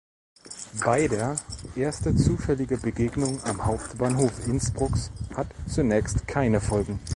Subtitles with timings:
[0.83, 1.35] Beider
[1.75, 6.99] erste zufällige Begegnung am Hauptbahnhof Innsbrucks hat zunächst keine Folgen.